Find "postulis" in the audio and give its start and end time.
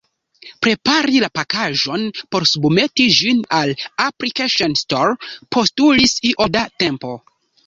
5.57-6.19